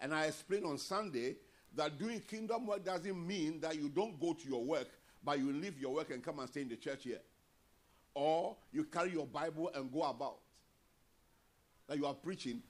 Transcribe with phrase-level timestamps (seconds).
[0.00, 1.36] And I explained on Sunday
[1.76, 4.88] that doing kingdom work doesn't mean that you don't go to your work,
[5.24, 7.20] but you leave your work and come and stay in the church here.
[8.14, 10.38] Or you carry your Bible and go about.
[11.88, 12.62] That you are preaching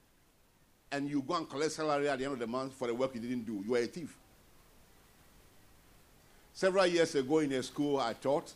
[0.93, 3.15] and you go and collect salary at the end of the month for the work
[3.15, 3.62] you didn't do.
[3.67, 4.17] You are a thief.
[6.53, 8.53] Several years ago in a school I taught,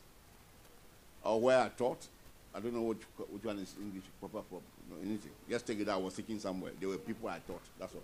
[1.22, 2.06] or where I taught,
[2.54, 5.30] I don't know which, which one is English, proper, proper no, anything.
[5.48, 5.88] Just take it.
[5.88, 6.72] I was thinking somewhere.
[6.78, 7.62] There were people I taught.
[7.78, 8.02] That's all.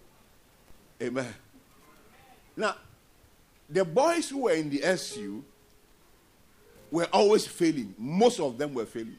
[1.02, 1.34] Amen.
[2.56, 2.76] Now,
[3.68, 5.42] the boys who were in the SU
[6.90, 7.94] were always failing.
[7.96, 9.16] Most of them were failing.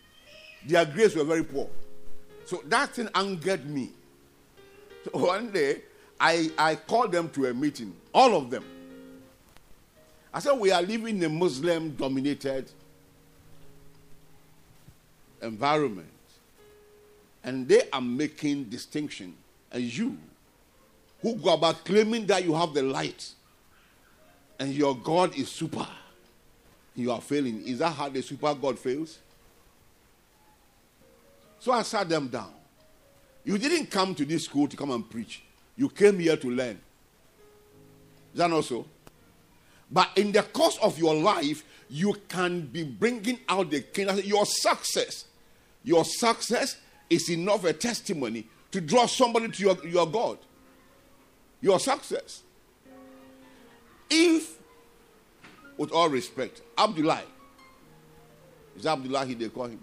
[0.65, 1.69] Their grades were very poor.
[2.45, 3.91] So that thing angered me.
[5.03, 5.81] So one day,
[6.19, 8.63] I, I called them to a meeting, all of them.
[10.31, 12.69] I said, We are living in a Muslim dominated
[15.41, 16.07] environment.
[17.43, 19.33] And they are making distinction.
[19.71, 20.17] And you,
[21.21, 23.31] who go about claiming that you have the light
[24.59, 25.87] and your God is super,
[26.95, 27.65] you are failing.
[27.65, 29.19] Is that how the super God fails?
[31.59, 32.51] So I sat them down.
[33.43, 35.43] You didn't come to this school to come and preach.
[35.75, 36.79] You came here to learn.
[38.33, 38.85] Is that not so?
[39.91, 44.19] But in the course of your life, you can be bringing out the kingdom.
[44.23, 45.25] Your success,
[45.83, 46.77] your success
[47.09, 50.37] is enough a testimony to draw somebody to your, your God.
[51.61, 52.41] Your success.
[54.09, 54.57] If,
[55.77, 57.21] with all respect, Abdullah,
[58.77, 59.79] is Abdullah he they call him,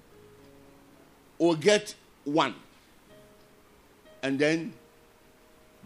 [1.39, 2.55] will get one,
[4.23, 4.73] and then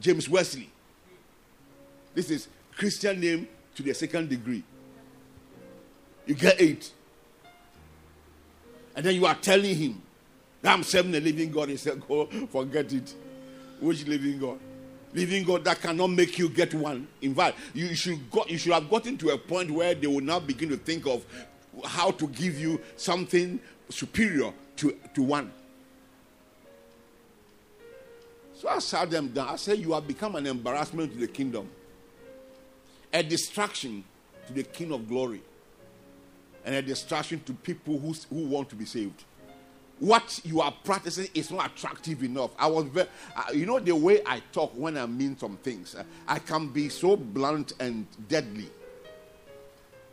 [0.01, 0.71] James Wesley.
[2.15, 4.63] This is Christian name to the second degree.
[6.27, 6.91] You get eight.
[8.95, 10.03] And then you are telling him,
[10.65, 11.69] I'm serving the living God.
[11.71, 13.15] He said, Go, forget it.
[13.81, 14.59] Which living God?
[15.15, 17.07] Living God that cannot make you get one.
[17.21, 20.23] In fact, you should, go, you should have gotten to a point where they will
[20.23, 21.25] now begin to think of
[21.85, 25.53] how to give you something superior to, to one.
[28.55, 29.49] So I sat them down.
[29.49, 31.69] I said, You have become an embarrassment to the kingdom,
[33.13, 34.05] a distraction
[34.47, 35.43] to the King of glory,
[36.65, 39.25] and a distraction to people who, who want to be saved
[39.99, 42.51] what you are practicing is not attractive enough.
[42.59, 45.95] I was very, uh, you know, the way I talk when I mean some things,
[45.95, 48.69] uh, I can be so blunt and deadly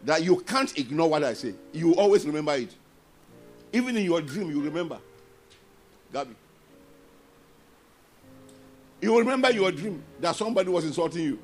[0.03, 1.53] that you can't ignore what I say.
[1.73, 2.73] You always remember it.
[3.73, 4.99] Even in your dream, you remember.
[6.11, 6.35] Gabby.
[9.01, 11.39] You remember your dream that somebody was insulting you.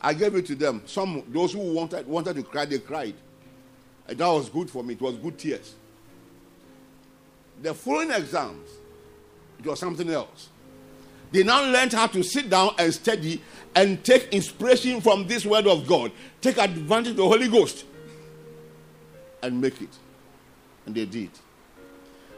[0.00, 0.82] I gave it to them.
[0.86, 3.14] Some those who wanted wanted to cry, they cried.
[4.06, 4.94] And that was good for me.
[4.94, 5.74] It was good tears.
[7.62, 8.68] The following exams,
[9.58, 10.48] it was something else.
[11.32, 13.42] They now learned how to sit down and study
[13.74, 17.84] and take inspiration from this word of God, take advantage of the Holy Ghost,
[19.42, 19.90] and make it.
[20.86, 21.30] And they did.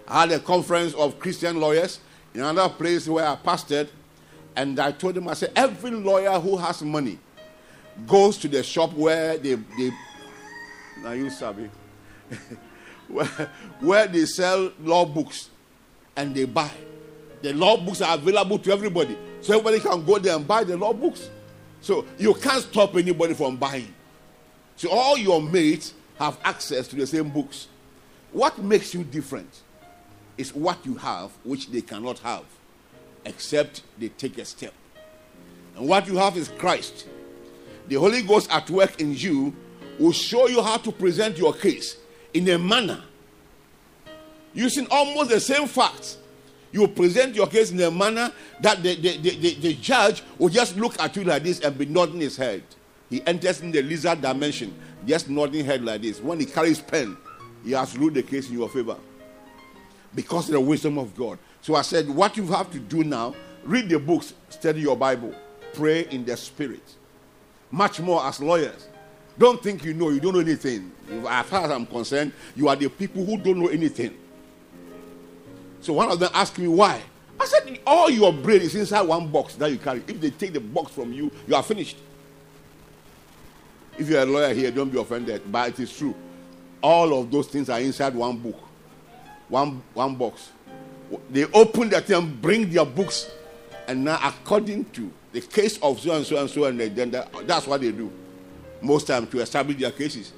[0.09, 2.01] I had a conference of Christian lawyers
[2.35, 3.89] in another place where I pastored,
[4.57, 7.19] and I told them, I said, every lawyer who has money
[8.07, 9.91] goes to the shop where they, they
[11.03, 11.71] now you sabi.
[13.11, 13.27] where,
[13.81, 15.51] where they sell law books
[16.17, 16.71] and they buy.
[17.43, 19.17] The law books are available to everybody.
[19.41, 21.31] So everybody can go there and buy the law books.
[21.81, 23.93] So you can't stop anybody from buying.
[24.77, 27.69] So all your mates have access to the same books.
[28.33, 29.63] What makes you different
[30.37, 32.45] is what you have, which they cannot have,
[33.25, 34.73] except they take a step.
[35.77, 37.07] And what you have is Christ.
[37.89, 39.55] The Holy Ghost at work in you
[39.99, 41.97] will show you how to present your case
[42.35, 43.03] in a manner
[44.53, 46.19] using almost the same facts.
[46.73, 50.77] You present your case in a manner that the, the, the, the, judge will just
[50.77, 52.63] look at you like this and be nodding his head.
[53.09, 54.73] He enters in the lizard dimension,
[55.05, 56.21] just nodding head like this.
[56.21, 57.17] When he carries pen,
[57.65, 58.97] he has ruled the case in your favor
[60.15, 61.39] because of the wisdom of God.
[61.61, 65.35] So I said, what you have to do now, read the books, study your Bible,
[65.75, 66.83] pray in the spirit.
[67.71, 68.89] Much more as lawyers.
[69.41, 70.93] Don't think you know, you don't know anything.
[71.27, 74.15] As far as I'm concerned, you are the people who don't know anything.
[75.81, 77.01] So one of them asked me why.
[77.41, 80.03] I said, all your brain is inside one box that you carry.
[80.07, 81.97] If they take the box from you, you are finished.
[83.99, 86.15] If you're a lawyer here, don't be offended, but it is true.
[86.83, 88.61] All of those things are inside one book,
[89.49, 90.51] one, one box.
[91.31, 93.31] They open that thing, bring their books,
[93.89, 97.11] and now according to the case of so and so and so, and then
[97.47, 98.13] that's what they do
[98.81, 100.33] most times to establish their cases.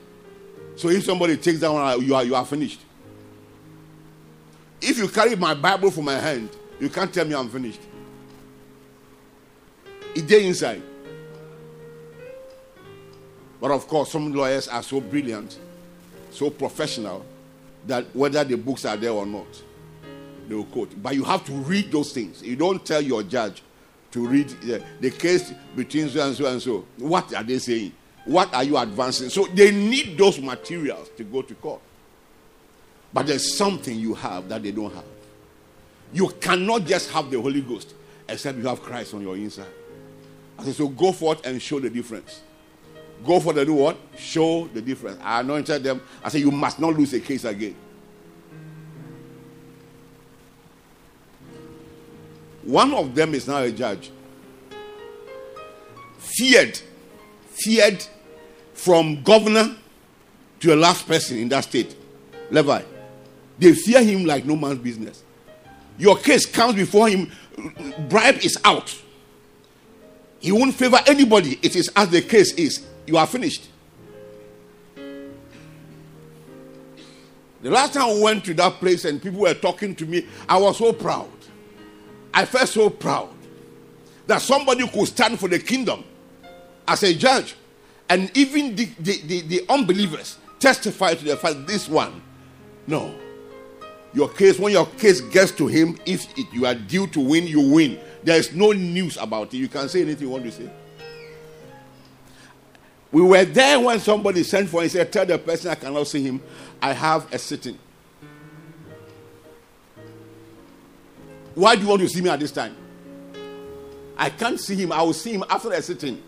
[0.77, 2.81] So if somebody takes that one, you are, you are finished.
[4.81, 6.49] If you carry my Bible from my hand,
[6.81, 7.81] you can't tell me I'm finished.
[10.15, 10.83] It's there inside.
[13.61, 15.56] But of course, some lawyers are so brilliant,
[16.33, 17.25] so professional,
[17.87, 19.62] that whether the books are there or not,
[20.49, 21.00] they will quote.
[21.00, 22.43] But you have to read those things.
[22.43, 23.62] You don't tell your judge
[24.11, 26.85] to read the, the case between so and so and so.
[26.99, 27.93] What are they saying?
[28.25, 29.31] What are you advancing?
[29.31, 31.81] So they need those materials to go to court.
[33.13, 35.05] But there's something you have that they don't have.
[36.13, 37.95] You cannot just have the Holy Ghost
[38.29, 39.67] except you have Christ on your inside.
[40.59, 42.43] I said, so go forth and show the difference.
[43.25, 43.97] Go for the do what?
[44.17, 45.19] Show the difference.
[45.23, 46.03] I anointed them.
[46.23, 47.77] I said, you must not lose a case again.
[52.63, 54.11] One of them is now a judge.
[56.19, 56.81] Feared,
[57.52, 58.04] feared
[58.75, 59.76] from governor
[60.60, 61.96] to the last person in that state,
[62.50, 62.82] Levi.
[63.58, 65.22] They fear him like no man's business.
[65.99, 67.31] Your case comes before him,
[68.08, 68.96] bribe is out.
[70.40, 71.58] He won't favor anybody.
[71.62, 72.84] It is as the case is.
[73.06, 73.69] You are finished.
[77.62, 80.58] The last time I went to that place and people were talking to me, I
[80.58, 81.28] was so proud.
[82.34, 83.31] I felt so proud
[84.26, 86.02] that somebody could stand for the kingdom
[86.87, 87.55] as a judge.
[88.08, 92.23] And even the, the, the, the unbelievers testify to the fact this one.
[92.87, 93.14] No.
[94.14, 97.46] Your case, when your case gets to him, if it, you are due to win,
[97.46, 97.99] you win.
[98.23, 99.56] There is no news about it.
[99.56, 100.70] You can say anything you want to say.
[103.11, 104.82] We were there when somebody sent for.
[104.82, 106.43] He said, Tell the person I cannot see him,
[106.81, 107.78] I have a sitting.
[111.55, 112.75] Why do you want to see me at this time?
[114.17, 114.93] I can't see him.
[114.93, 116.23] I will see him after the sitting.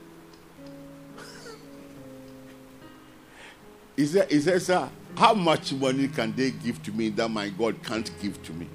[3.97, 7.49] He said, he said, Sir, how much money can they give to me that my
[7.51, 8.69] God can't give to me?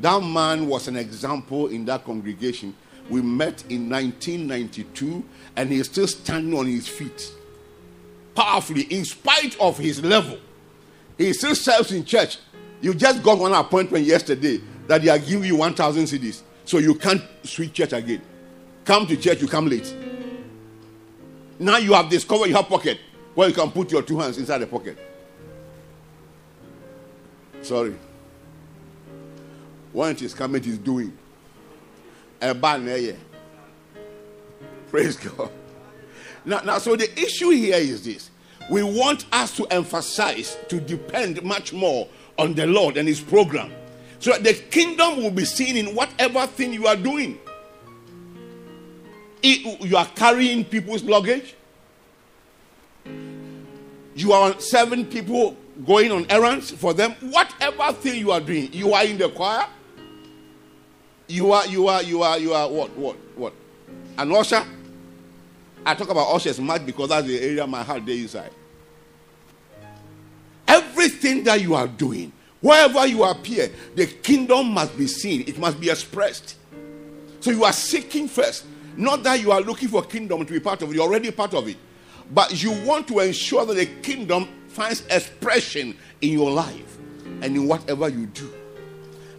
[0.00, 2.74] That man was an example in that congregation.
[3.08, 5.22] We met in 1992
[5.56, 7.32] and he is still standing on his feet
[8.34, 10.38] powerfully in spite of his level.
[11.18, 12.38] He still serves in church.
[12.80, 16.42] You just got one appointment yesterday that they are giving you 1,000 cedis.
[16.64, 18.22] So you can't switch church again.
[18.84, 19.94] Come to church, you come late.
[21.58, 22.98] Now you have discovered you have pocket
[23.34, 24.98] where you can put your two hands inside the pocket.
[27.62, 27.94] Sorry.
[29.92, 31.16] When it is coming, it is doing.
[32.40, 33.12] A ban eh,
[34.88, 35.50] Praise God.
[36.44, 38.30] Now, now, so the issue here is this.
[38.70, 43.72] We want us to emphasize, to depend much more on the Lord and His program.
[44.20, 47.38] So that the kingdom will be seen in whatever thing you are doing.
[49.42, 51.54] You are carrying people's luggage.
[54.14, 55.56] You are serving people
[55.86, 57.12] going on errands for them.
[57.20, 59.66] Whatever thing you are doing, you are in the choir.
[61.26, 63.52] You are, you are, you are, you are what, what, what?
[64.18, 64.64] An usher.
[65.86, 68.50] I talk about ushers much because that's the area my heart there inside.
[70.66, 75.44] Everything that you are doing, wherever you appear, the kingdom must be seen.
[75.46, 76.56] It must be expressed.
[77.40, 78.66] So you are seeking first.
[78.96, 80.94] Not that you are looking for kingdom to be part of it.
[80.94, 81.76] You're already part of it.
[82.30, 86.98] But you want to ensure that the kingdom finds expression in your life
[87.42, 88.52] and in whatever you do.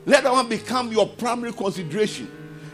[0.06, 2.30] Let that one become your primary consideration.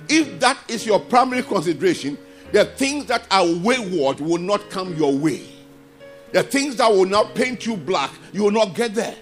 [0.09, 2.17] If that is your primary consideration,
[2.51, 5.43] the things that are wayward will not come your way.
[6.31, 9.15] The things that will not paint you black, you will not get there.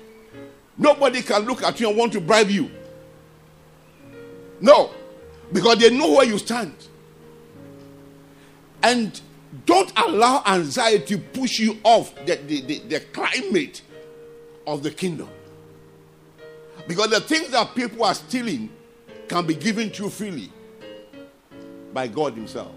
[0.77, 2.69] Nobody can look at you and want to bribe you.
[4.62, 4.91] No,
[5.51, 6.74] because they know where you stand.
[8.84, 9.19] And
[9.65, 13.81] don't allow anxiety to push you off the, the, the, the climate
[14.67, 15.29] of the kingdom.
[16.88, 18.69] Because the things that people are stealing
[19.27, 20.51] can be given to you freely
[21.93, 22.71] by God Himself.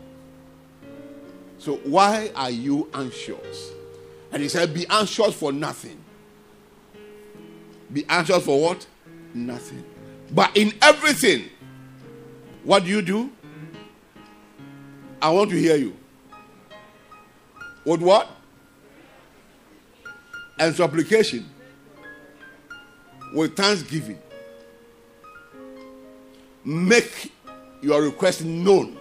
[1.58, 3.72] So, why are you anxious?
[4.32, 5.98] And He said, Be anxious for nothing.
[7.92, 8.86] Be anxious for what?
[9.34, 9.84] Nothing.
[10.30, 11.46] But in everything,
[12.64, 13.30] what do you do?
[15.20, 15.96] I want to hear you.
[17.88, 18.28] With what?
[20.58, 21.48] And supplication.
[23.32, 24.18] With thanksgiving.
[26.66, 27.32] Make
[27.80, 28.98] your request known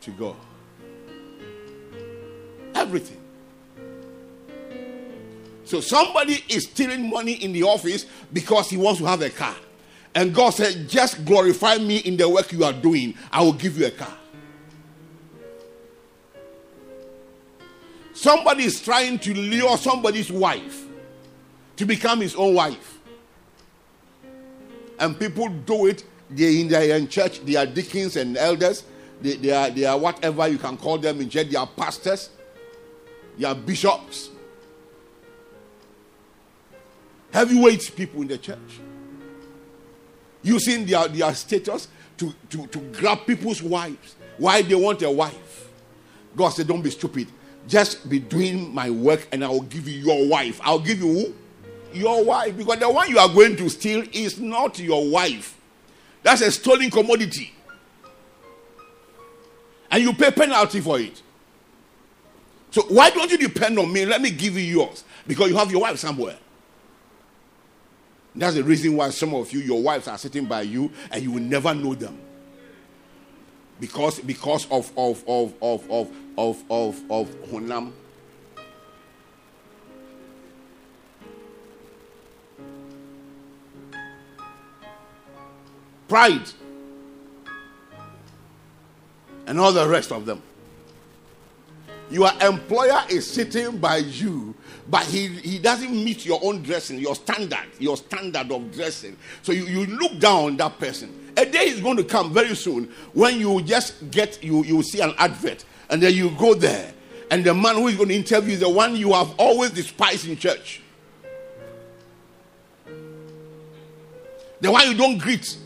[0.00, 0.36] to God.
[2.74, 3.20] Everything.
[5.64, 9.56] So somebody is stealing money in the office because he wants to have a car.
[10.14, 13.14] And God said, Just glorify me in the work you are doing.
[13.30, 14.16] I will give you a car.
[18.14, 20.84] Somebody is trying to lure somebody's wife
[21.76, 22.98] to become his own wife.
[24.98, 26.04] And people do it.
[26.30, 28.84] They're in their in church, they are deacons and elders.
[29.20, 31.50] they, they, are, they are whatever you can call them in church.
[31.50, 32.30] They are pastors,
[33.38, 34.30] they are bishops,
[37.32, 38.80] heavyweight people in the church.
[40.42, 44.16] Using their, their status to, to, to grab people's wives.
[44.38, 45.68] Why they want a wife.
[46.34, 47.28] God said, Don't be stupid.
[47.68, 50.60] Just be doing my work and I will give you your wife.
[50.62, 51.34] I'll give you?
[51.92, 52.56] Your wife.
[52.56, 55.58] Because the one you are going to steal is not your wife.
[56.22, 57.52] That's a stolen commodity.
[59.90, 61.20] And you pay penalty for it.
[62.70, 64.06] So why don't you depend on me?
[64.06, 65.04] Let me give you yours.
[65.26, 66.38] Because you have your wife somewhere.
[68.34, 71.32] That's the reason why some of you, your wives are sitting by you and you
[71.32, 72.18] will never know them.
[73.82, 76.08] Because because of of of of of
[76.38, 77.90] of of, of Honam.
[86.06, 86.48] Pride.
[89.48, 90.40] And all the rest of them.
[92.08, 94.54] Your employer is sitting by you,
[94.88, 99.16] but he, he doesn't meet your own dressing, your standard, your standard of dressing.
[99.42, 101.21] So you, you look down on that person.
[101.36, 105.00] A day is going to come very soon when you just get, you, you see
[105.00, 106.92] an advert, and then you go there,
[107.30, 110.28] and the man who is going to interview is the one you have always despised
[110.28, 110.82] in church.
[114.60, 115.58] The one you don't greet.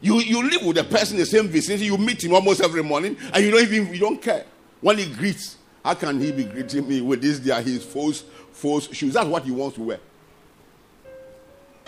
[0.00, 3.16] You, you live with the person the same vicinity, you meet him almost every morning,
[3.32, 4.44] and you don't even you don't care.
[4.80, 8.92] When he greets, how can he be greeting me with this there his false false
[8.94, 9.14] shoes?
[9.14, 10.00] That's what he wants to wear.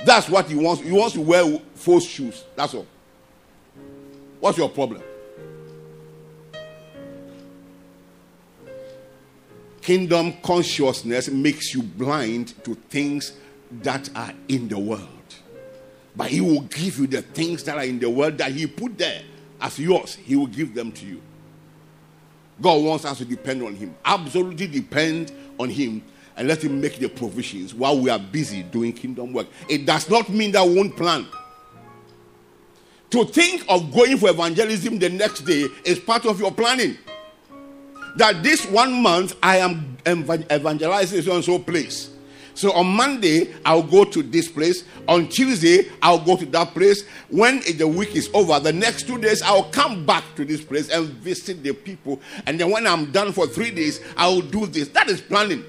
[0.04, 0.82] That's what he wants.
[0.82, 2.44] He wants to wear false shoes.
[2.56, 2.86] That's all.
[4.40, 5.02] What's your problem?
[9.82, 13.32] Kingdom consciousness makes you blind to things
[13.82, 15.08] that are in the world.
[16.14, 18.98] But he will give you the things that are in the world that he put
[18.98, 19.22] there
[19.60, 20.14] as yours.
[20.14, 21.22] He will give them to you.
[22.60, 23.94] God wants us to depend on Him.
[24.04, 26.02] Absolutely depend on Him
[26.38, 29.48] and let Him make the provisions while we are busy doing kingdom work.
[29.68, 31.26] It does not mean that we won't plan.
[33.10, 36.96] To think of going for evangelism the next day is part of your planning.
[38.16, 42.10] That this one month I am evangelizing so and so place.
[42.54, 44.82] So on Monday, I'll go to this place.
[45.06, 47.04] On Tuesday, I'll go to that place.
[47.30, 50.88] When the week is over, the next two days, I'll come back to this place
[50.88, 52.20] and visit the people.
[52.46, 54.88] And then when I'm done for three days, I'll do this.
[54.88, 55.64] That is planning.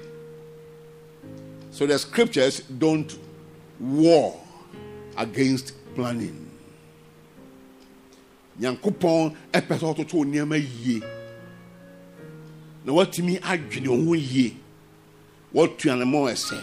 [1.80, 3.10] So the scriptures don't
[3.80, 4.38] war
[5.16, 6.36] against planning.
[8.60, 11.00] nyankopɔn ɛpɛ sɛ ɔtoto nneɛma yie.
[12.84, 14.56] Na watumi adwene ho yie.
[15.54, 16.62] Watua ne ma ɛsɛ.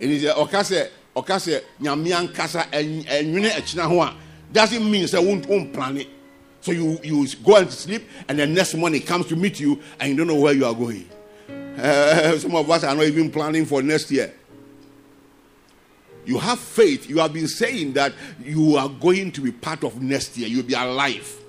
[0.00, 4.16] Ɛni sɛ ɔka sɛ ɔka sɛ nyame ankasa ɛnwene ɛkyina ho a
[4.50, 6.08] doesn't mean sɛ won't won't plan it
[6.62, 10.08] so you you go and sleep and the next morning comes to meet you and
[10.12, 11.06] you don't know where you are going
[11.78, 14.32] uh, some of us are not even planning for next year
[16.24, 20.00] you have faith you have been saying that you are going to be part of
[20.02, 21.42] next year you'll be alive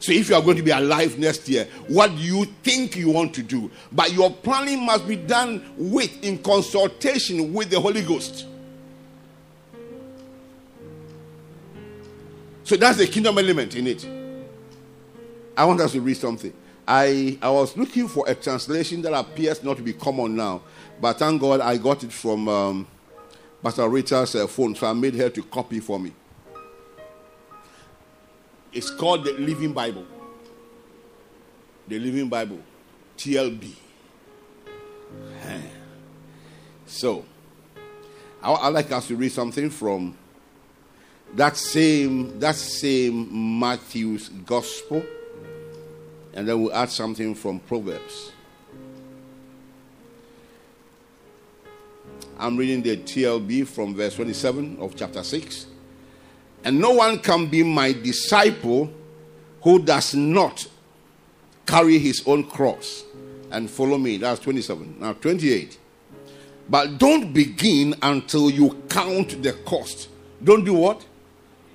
[0.00, 3.10] so if you are going to be alive next year, what do you think you
[3.10, 3.70] want to do?
[3.90, 8.46] But your planning must be done with in consultation with the Holy Ghost.
[12.62, 14.06] So that's the kingdom element in it.
[15.56, 16.52] I want us to read something.
[16.90, 20.62] I, I was looking for a translation that appears not to be common now,
[20.98, 22.86] but thank God I got it from um,
[23.62, 26.14] Pastor Rita's uh, phone, so I made her to copy for me.
[28.72, 30.06] It's called the Living Bible.
[31.86, 32.60] The Living Bible,
[33.18, 33.74] TLB.
[36.86, 37.26] So,
[38.42, 40.16] I, I like us to read something from
[41.34, 45.04] that same that same Matthew's Gospel,
[46.38, 48.30] and then we'll add something from Proverbs.
[52.38, 55.66] I'm reading the TLB from verse 27 of chapter 6.
[56.62, 58.88] And no one can be my disciple
[59.62, 60.64] who does not
[61.66, 63.02] carry his own cross
[63.50, 64.18] and follow me.
[64.18, 64.98] That's 27.
[65.00, 65.76] Now, 28.
[66.68, 70.08] But don't begin until you count the cost.
[70.44, 71.04] Don't do what?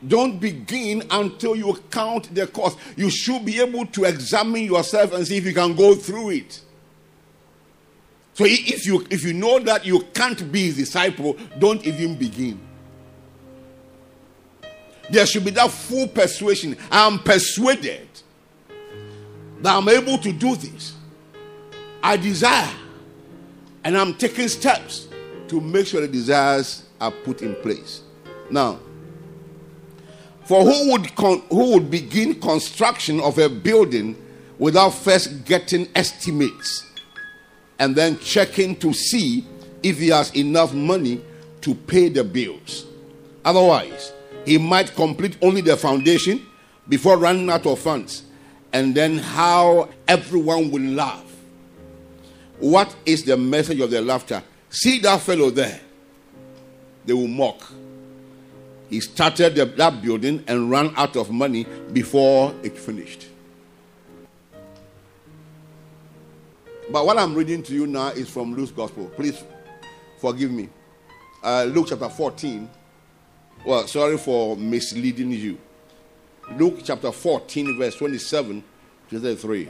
[0.07, 2.77] Don't begin until you count the cost.
[2.97, 6.61] You should be able to examine yourself and see if you can go through it.
[8.33, 12.59] So if you if you know that you can't be a disciple, don't even begin.
[15.09, 16.75] There should be that full persuasion.
[16.89, 18.07] I am persuaded
[19.61, 20.95] that I'm able to do this.
[22.01, 22.73] I desire,
[23.83, 25.07] and I'm taking steps
[25.47, 28.01] to make sure the desires are put in place.
[28.49, 28.79] Now,
[30.45, 34.15] For who would, con- who would begin construction of a building
[34.59, 36.85] without first getting estimates
[37.79, 39.45] and then checking to see
[39.81, 41.21] if he has enough money
[41.61, 42.85] to pay the bills?
[43.45, 44.13] Otherwise,
[44.45, 46.45] he might complete only the foundation
[46.89, 48.23] before running out of funds,
[48.73, 51.23] and then how everyone will laugh.
[52.59, 54.43] What is the message of their laughter?
[54.69, 55.79] See that fellow there.
[57.05, 57.71] They will mock.
[58.93, 63.25] He started the, that building and ran out of money before it finished.
[66.91, 69.07] But what I'm reading to you now is from Luke's Gospel.
[69.15, 69.43] Please
[70.19, 70.69] forgive me.
[71.41, 72.69] Uh, Luke chapter 14.
[73.65, 75.57] Well, sorry for misleading you.
[76.55, 78.63] Luke chapter 14, verse 27
[79.09, 79.69] to 33.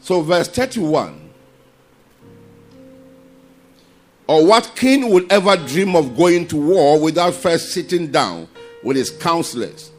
[0.00, 1.25] So, verse 31.
[4.26, 8.48] Or what king would ever dream of going to war without first sitting down
[8.82, 9.92] with his counselors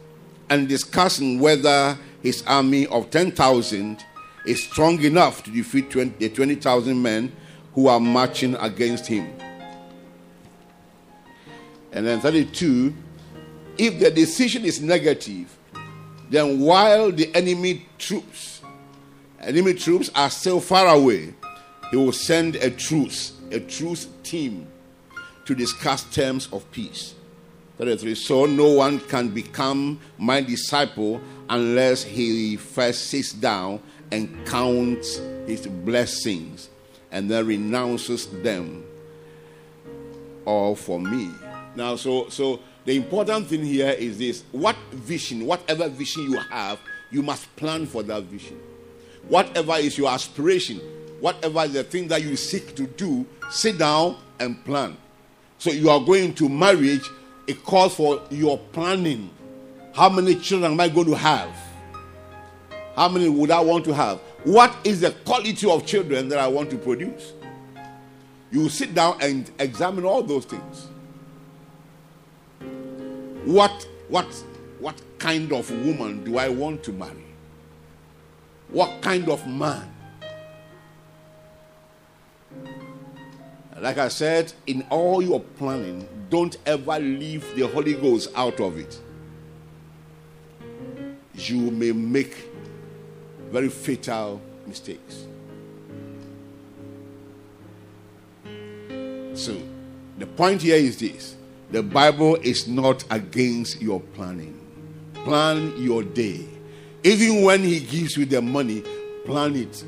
[0.50, 4.04] and discussing whether his army of 10,000
[4.46, 7.32] is strong enough to defeat 20, the 20,000 men
[7.74, 9.32] who are marching against him?
[11.92, 12.94] And then 32
[13.78, 15.56] if the decision is negative,
[16.28, 18.60] then while the enemy troops,
[19.40, 21.32] enemy troops are still far away,
[21.90, 24.66] he will send a truce, a truce team
[25.44, 27.14] to discuss terms of peace.
[27.78, 28.14] 33.
[28.16, 35.66] So no one can become my disciple unless he first sits down and counts his
[35.66, 36.68] blessings
[37.12, 38.84] and then renounces them
[40.44, 41.30] all for me.
[41.76, 46.80] Now, so so the important thing here is this what vision, whatever vision you have,
[47.10, 48.58] you must plan for that vision.
[49.28, 50.80] Whatever is your aspiration,
[51.20, 54.96] whatever the thing that you seek to do, sit down and plan.
[55.58, 57.08] So you are going to marriage,
[57.46, 59.30] it calls for your planning.
[59.94, 61.50] How many children am I going to have?
[62.94, 64.18] How many would I want to have?
[64.44, 67.32] What is the quality of children that I want to produce?
[68.50, 70.88] You sit down and examine all those things.
[73.44, 74.26] What what
[74.78, 77.24] what kind of woman do I want to marry?
[78.70, 79.88] What kind of man?
[83.80, 88.76] Like I said, in all your planning, don't ever leave the Holy Ghost out of
[88.78, 88.98] it.
[91.34, 92.48] You may make
[93.50, 95.24] very fatal mistakes.
[99.34, 99.56] So,
[100.18, 101.36] the point here is this
[101.70, 104.58] the Bible is not against your planning.
[105.14, 106.46] Plan your day.
[107.04, 108.82] Even when He gives you the money,
[109.24, 109.84] plan it.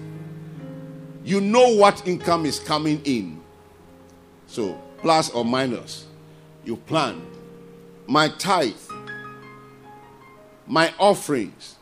[1.24, 3.39] You know what income is coming in.
[4.50, 6.06] So, plus or minus,
[6.64, 7.24] you plan.
[8.08, 8.74] My tithe,
[10.66, 11.76] my offerings,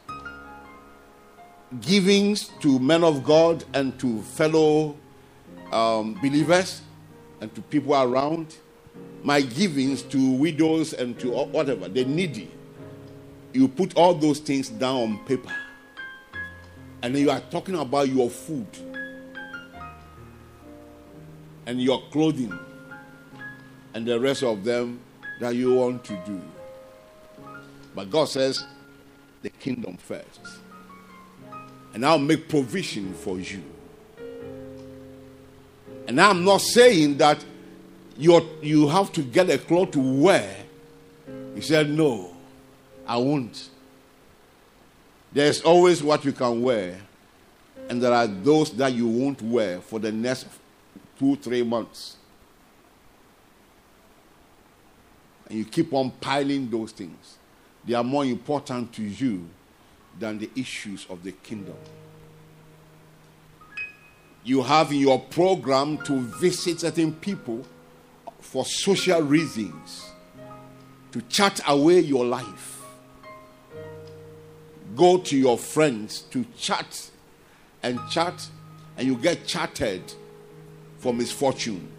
[1.80, 4.98] givings to men of God and to fellow
[5.72, 6.82] um, believers
[7.40, 8.58] and to people around
[9.22, 12.50] my givings to widows and to whatever, the needy.
[13.54, 15.54] You put all those things down on paper.
[17.00, 18.66] And then you are talking about your food
[21.68, 22.58] and your clothing
[23.92, 24.98] and the rest of them
[25.38, 26.40] that you want to do.
[27.94, 28.64] But God says,
[29.42, 30.40] the kingdom first.
[31.92, 33.62] And I'll make provision for you.
[36.06, 37.44] And I'm not saying that
[38.16, 40.56] you you have to get a cloth to wear.
[41.54, 42.34] He said, No,
[43.06, 43.68] I won't.
[45.32, 46.98] There's always what you can wear,
[47.90, 50.46] and there are those that you won't wear for the next
[51.18, 52.16] two, three months.
[55.48, 57.38] And you keep on piling those things.
[57.84, 59.48] They are more important to you
[60.18, 61.76] than the issues of the kingdom.
[64.44, 67.64] You have in your program to visit certain people
[68.40, 70.10] for social reasons
[71.12, 72.82] to chat away your life.
[74.96, 77.10] Go to your friends to chat
[77.82, 78.48] and chat,
[78.96, 80.02] and you get chatted
[80.98, 81.92] for misfortune.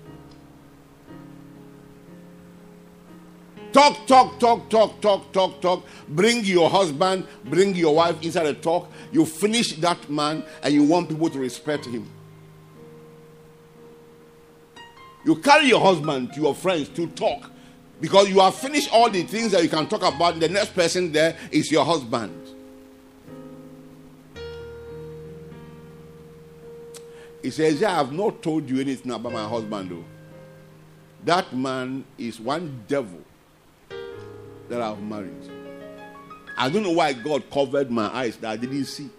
[3.71, 5.85] Talk, talk, talk, talk, talk, talk, talk.
[6.07, 8.91] Bring your husband, bring your wife inside a talk.
[9.11, 12.09] You finish that man, and you want people to respect him.
[15.25, 17.51] You carry your husband to your friends to talk
[18.01, 20.39] because you have finished all the things that you can talk about.
[20.39, 22.48] The next person there is your husband.
[27.41, 30.05] He says, Yeah, I have not told you anything about my husband, though.
[31.25, 33.21] That man is one devil
[34.69, 35.49] that I've married.
[36.57, 39.09] I don't know why God covered my eyes that I didn't see.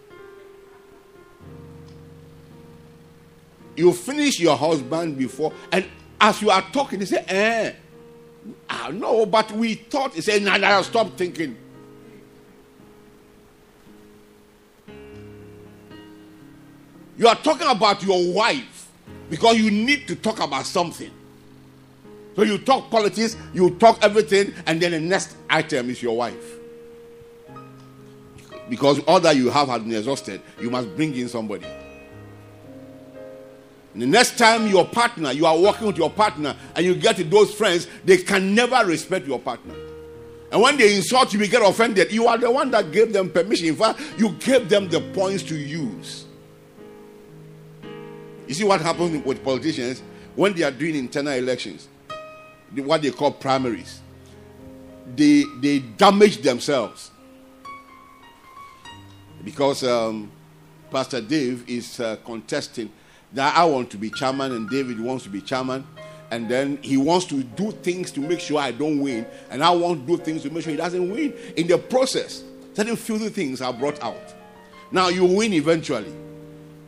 [3.77, 5.87] You finish your husband before, and
[6.21, 7.73] as you are talking, they say, eh.
[8.69, 11.57] I know, but we thought, he said, nah, nah, stop thinking.
[17.21, 18.89] You are talking about your wife
[19.29, 21.11] because you need to talk about something.
[22.35, 26.57] So you talk politics, you talk everything, and then the next item is your wife.
[28.71, 31.67] Because all that you have has been exhausted, you must bring in somebody.
[33.93, 37.17] And the next time your partner, you are working with your partner, and you get
[37.17, 39.75] to those friends, they can never respect your partner.
[40.51, 42.13] And when they insult you, you get offended.
[42.13, 43.67] You are the one that gave them permission.
[43.67, 46.25] In fact, you gave them the points to use.
[48.51, 50.03] You see what happens with politicians
[50.35, 51.87] when they are doing internal elections,
[52.75, 54.01] what they call primaries.
[55.15, 57.13] They they damage themselves
[59.45, 60.33] because um,
[60.91, 62.91] Pastor Dave is uh, contesting
[63.35, 65.87] that I want to be chairman and David wants to be chairman.
[66.33, 69.71] And then he wants to do things to make sure I don't win, and I
[69.71, 71.35] want to do things to make sure he doesn't win.
[71.57, 72.43] In the process,
[72.75, 74.35] certain filthy things are brought out.
[74.91, 76.13] Now you win eventually.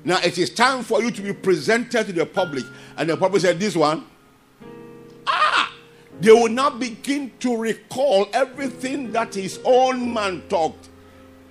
[0.05, 2.65] Now it is time for you to be presented to the public.
[2.97, 4.05] And the public said, This one,
[5.27, 5.73] ah,
[6.21, 10.89] they will now begin to recall everything that his own man talked.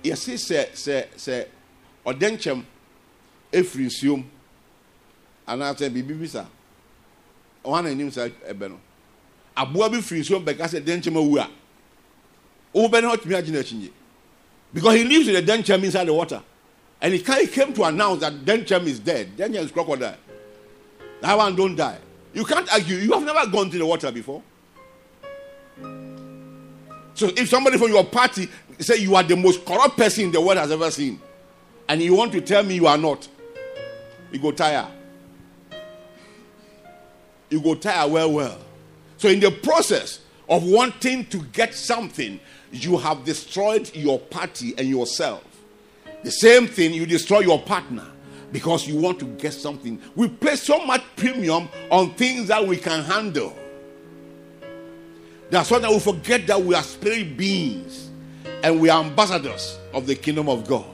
[0.02, 1.46] Yes, he said, say, say,
[2.04, 2.64] Odenchem,
[3.52, 4.24] Efrisium,
[5.46, 6.46] and I said, Bibi Bisa.
[7.62, 8.78] One name said, Ebeno.
[9.56, 11.48] Aboa bi firi nsuo bɛka sɛ dɛnkyɛm awu a
[12.74, 13.90] wobɛne ɔtumi agyina akyi
[14.72, 16.42] because he lives in the dɛnkyɛm inside the water
[17.02, 19.36] and he came to announce that Denchem is dead.
[19.36, 20.16] Denchem is crocodile.
[21.20, 21.98] That one don't die.
[22.32, 22.96] You can't argue.
[22.96, 24.40] You have never gone to the water before.
[27.14, 30.58] So if somebody from your party say you are the most corrupt person the world
[30.58, 31.20] has ever seen,
[31.88, 33.28] and you want to tell me you are not,
[34.30, 34.86] you go tire.
[37.50, 38.58] You go tire well, well.
[39.18, 42.38] So in the process of wanting to get something,
[42.70, 45.44] you have destroyed your party and yourself.
[46.22, 48.06] The same thing, you destroy your partner
[48.52, 50.00] because you want to get something.
[50.14, 53.56] We place so much premium on things that we can handle.
[55.50, 58.10] That's why we forget that we are spirit beings
[58.62, 60.86] and we are ambassadors of the kingdom of God.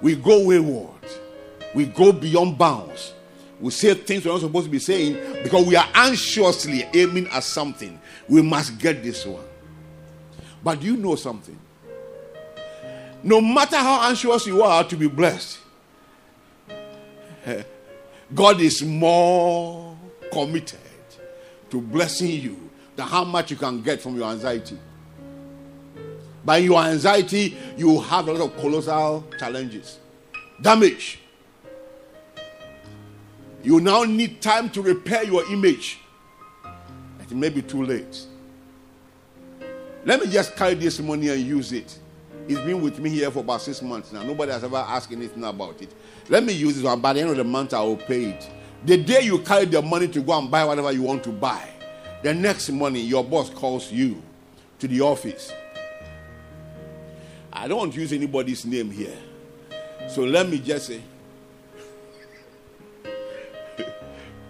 [0.00, 0.94] We go wayward,
[1.74, 3.14] we go beyond bounds.
[3.60, 7.44] We say things we're not supposed to be saying because we are anxiously aiming at
[7.44, 8.00] something.
[8.26, 9.44] We must get this one.
[10.64, 11.58] But you know something?
[13.22, 15.58] No matter how anxious you are to be blessed,
[18.34, 19.96] God is more
[20.32, 20.78] committed
[21.70, 24.78] to blessing you than how much you can get from your anxiety.
[26.44, 29.98] By your anxiety, you have a lot of colossal challenges,
[30.60, 31.18] damage.
[33.62, 35.98] You now need time to repair your image.
[37.20, 38.26] It may be too late.
[40.04, 41.98] Let me just carry this money and use it.
[42.50, 44.24] He's been with me here for about six months now.
[44.24, 45.94] Nobody has ever asked anything about it.
[46.28, 47.00] Let me use this one.
[47.00, 48.50] By the end of the month, I will pay it.
[48.84, 51.68] The day you carry the money to go and buy whatever you want to buy,
[52.24, 54.20] the next morning, your boss calls you
[54.80, 55.52] to the office.
[57.52, 59.16] I don't use anybody's name here.
[60.08, 61.02] So let me just say,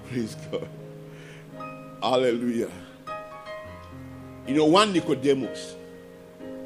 [0.09, 0.67] Praise God.
[2.03, 2.71] Hallelujah.
[4.47, 5.75] You know, one Nicodemus.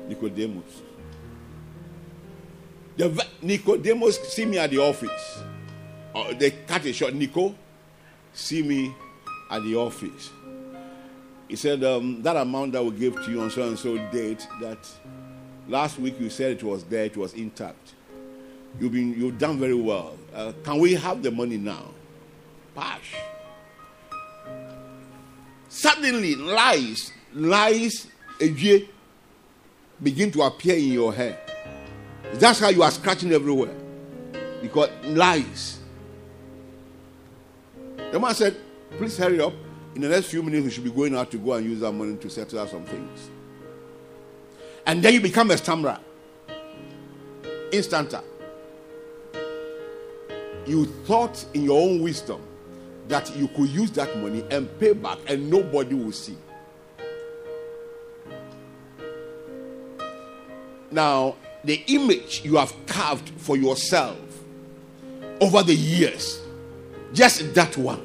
[0.07, 0.84] Nicodemus.
[2.97, 5.43] The Nicodemus see me at the office.
[6.15, 7.15] Uh, they cut it short.
[7.15, 7.55] Nico,
[8.33, 8.95] see me
[9.51, 10.31] at the office.
[11.49, 14.47] He said, um, that amount that we gave to you on so and so date,
[14.61, 14.79] that
[15.69, 17.95] last week you said it was there, it was intact.
[18.81, 20.17] You've been you've done very well.
[20.35, 21.91] Uh, can we have the money now?
[22.75, 23.15] Pash.
[25.69, 31.39] Suddenly, lies, lies, begin to appear in your head.
[32.39, 33.75] That's how you are scratching everywhere.
[34.61, 35.79] Because lies.
[37.97, 38.57] The man said,
[38.97, 39.53] Please hurry up.
[39.95, 41.93] In the next few minutes, we should be going out to go and use that
[41.93, 43.31] money to settle out some things.
[44.87, 45.99] And then you become a stammerer.
[47.71, 48.23] Instanter.
[50.67, 52.41] You thought in your own wisdom
[53.09, 56.37] that you could use that money and pay back and nobody will see.
[60.91, 64.19] Now, the image you have carved for yourself
[65.41, 66.41] over the years.
[67.13, 68.05] Just that one.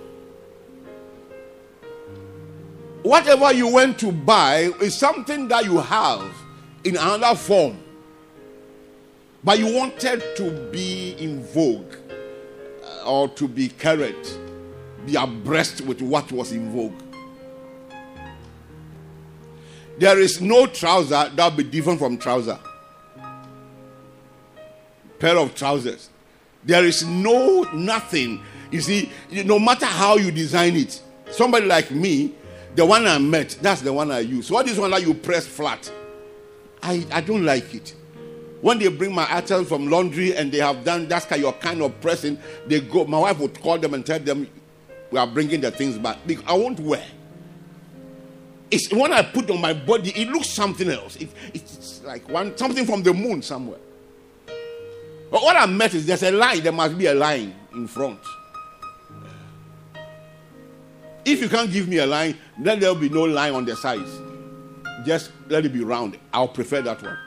[3.03, 6.31] whatever you went to buy is something that you have
[6.83, 7.77] in another form.
[9.43, 11.95] But you wanted to be in vogue
[12.83, 14.39] uh, or to be current,
[15.05, 17.01] be abreast with what was in vogue.
[19.97, 22.59] There is no trouser that will be different from trouser.
[25.19, 26.09] Pair of trousers.
[26.63, 28.41] There is no nothing.
[28.71, 29.11] You see,
[29.45, 31.01] no matter how you design it,
[31.31, 32.33] somebody like me,
[32.75, 34.51] the one I met, that's the one I use.
[34.51, 35.91] What is one that you press flat?
[36.81, 37.95] I, I don't like it.
[38.61, 41.81] When they bring my items from laundry and they have done that's kind of kind
[41.81, 43.05] of pressing, they go.
[43.05, 44.47] My wife would call them and tell them,
[45.11, 47.05] "We are bringing the things back." Because I won't wear.
[48.69, 51.15] It's when I put on my body, it looks something else.
[51.15, 53.79] It, it's like one something from the moon somewhere.
[55.31, 56.63] But what I met is there's a line.
[56.63, 58.19] There must be a line in front.
[61.25, 64.09] If you can't give me a line, then there'll be no line on the sides.
[65.05, 66.17] Just let it be round.
[66.33, 67.17] I'll prefer that one.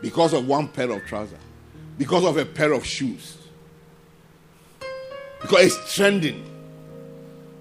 [0.00, 1.38] Because of one pair of trousers.
[1.96, 3.38] Because of a pair of shoes.
[5.40, 6.44] Because it's trending.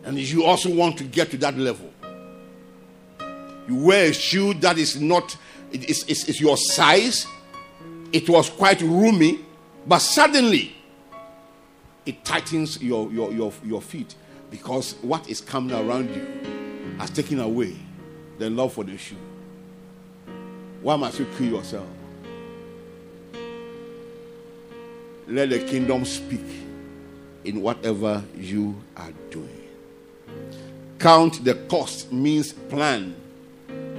[0.04, 1.93] And you also want to get to that level.
[3.68, 5.38] You wear a shoe that is not,
[5.72, 7.28] it is, it's, it's your size.
[8.12, 9.40] It was quite roomy,
[9.88, 10.76] but suddenly
[12.06, 14.16] it tightens your, your, your, your feet
[14.52, 17.76] because what is coming around you has taken away
[18.38, 19.16] the love for the shoe.
[20.82, 21.88] Why must you kill yourself?
[25.28, 26.46] Let the kingdom speak
[27.46, 29.70] in whatever you are doing.
[31.00, 33.16] Count the cost means plan.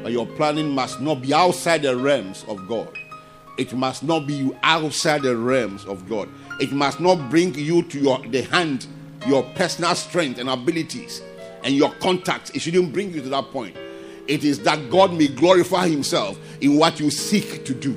[0.05, 2.95] But your planning must not be outside the realms of God.
[3.57, 6.29] It must not be outside the realms of God.
[6.61, 8.87] It must not bring you to your the hand,
[9.27, 11.23] your personal strength and abilities
[11.63, 12.51] and your contacts.
[12.51, 13.79] It shouldn't bring you to that point.
[14.29, 17.97] It is that God may glorify Himself in what you seek to do.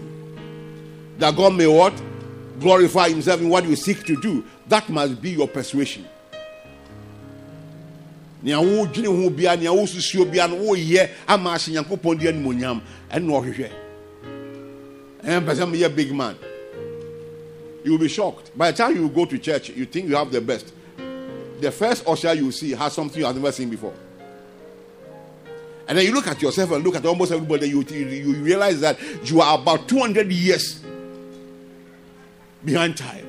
[1.17, 2.01] That God may what?
[2.61, 4.45] Glorify Himself in what you seek to do.
[4.67, 6.07] That must be your persuasion.
[8.43, 13.27] Nea wodwene ho bia nea wosusuo bia no woyɛ ama ahye nyankopɔn de animonyam ɛne
[13.27, 13.69] ɔhwehwɛ
[15.23, 16.35] ɛmpɛ sɛ meyɛ big man
[17.87, 18.55] you will be shocked.
[18.57, 20.73] By the time you go to church, you think you have the best.
[21.61, 23.93] The first usher you see has something you have never seen before.
[25.87, 28.81] And then you look at yourself and look at almost everybody, you, you, you realize
[28.81, 30.83] that you are about 200 years
[32.65, 33.25] behind time.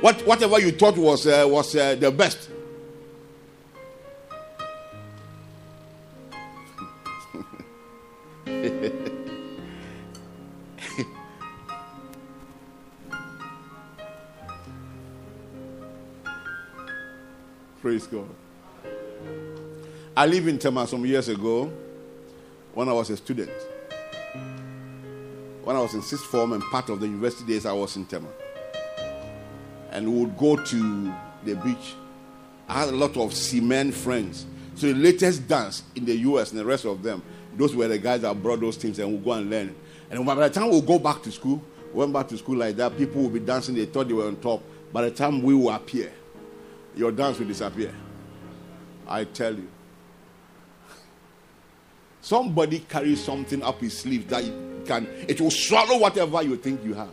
[0.00, 2.48] What, whatever you thought was, uh, was uh, the best.
[17.80, 18.28] Praise God.
[20.16, 21.72] I lived in Tema some years ago
[22.72, 23.50] when I was a student.
[25.64, 28.06] When I was in sixth form and part of the university days, I was in
[28.06, 28.28] Tema.
[29.90, 31.96] And we would go to the beach.
[32.68, 34.46] I had a lot of cement friends.
[34.76, 37.24] So the latest dance in the US and the rest of them,
[37.56, 39.74] those were the guys that brought those things and we'll go and learn.
[40.10, 42.76] And by the time we'll go back to school, we went back to school like
[42.76, 44.62] that, people will be dancing, they thought they were on top.
[44.92, 46.12] By the time we will appear,
[46.94, 47.92] your dance will disappear.
[49.08, 49.68] I tell you.
[52.20, 54.42] Somebody carries something up his sleeve that
[54.86, 57.10] can it will swallow whatever you think you have.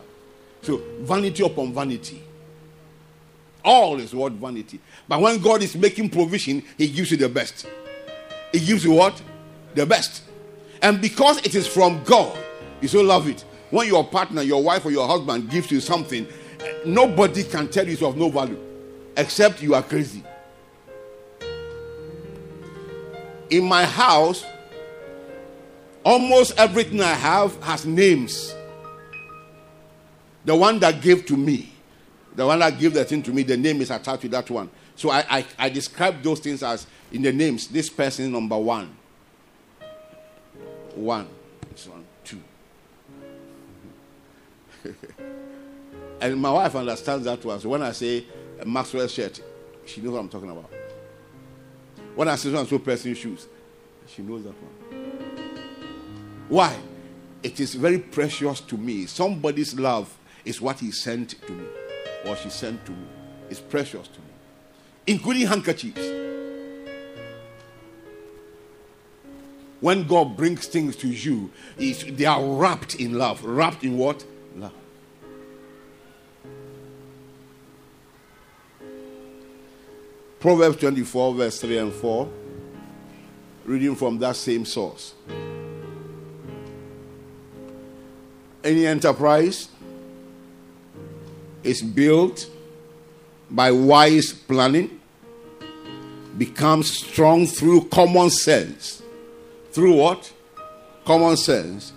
[0.62, 2.22] So vanity upon vanity.
[3.64, 4.80] All is what vanity.
[5.08, 7.66] But when God is making provision, He gives you the best.
[8.52, 9.20] He gives you what?
[9.74, 10.22] The best.
[10.82, 12.36] And because it is from God,
[12.80, 13.44] you so love it.
[13.70, 16.26] When your partner, your wife, or your husband gives you something,
[16.84, 18.58] nobody can tell you it's of no value
[19.16, 20.22] except you are crazy.
[23.50, 24.44] In my house,
[26.04, 28.54] almost everything I have has names.
[30.44, 31.72] The one that gave to me,
[32.34, 34.68] the one that gave the thing to me, the name is attached to that one.
[34.96, 37.68] So I, I, I describe those things as in the names.
[37.68, 38.94] This person, number one.
[40.94, 41.28] One.
[41.70, 42.40] This one, two.
[46.20, 47.58] and my wife understands that one.
[47.60, 48.24] So when I say
[48.64, 49.40] Maxwell shirt,
[49.86, 50.70] she knows what I'm talking about.
[52.14, 53.48] When I say so and so person shoes,
[54.06, 54.72] she knows that one.
[56.48, 56.76] Why?
[57.42, 59.06] It is very precious to me.
[59.06, 61.66] Somebody's love is what he sent to me,
[62.26, 63.06] or she sent to me.
[63.50, 64.26] It's precious to me,
[65.06, 66.33] including handkerchiefs.
[69.84, 73.44] When God brings things to you, they are wrapped in love.
[73.44, 74.24] Wrapped in what?
[74.56, 74.72] Love.
[80.40, 82.30] Proverbs 24, verse 3 and 4,
[83.66, 85.12] reading from that same source.
[88.64, 89.68] Any enterprise
[91.62, 92.48] is built
[93.50, 94.98] by wise planning,
[96.38, 99.02] becomes strong through common sense.
[99.74, 100.32] Through what?
[101.04, 101.92] Common sense.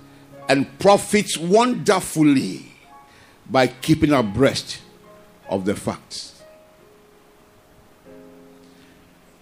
[0.49, 2.65] And profits wonderfully
[3.47, 4.81] by keeping abreast
[5.47, 6.41] of the facts.